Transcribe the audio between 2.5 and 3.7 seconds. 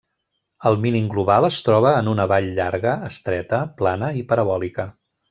llarga, estreta,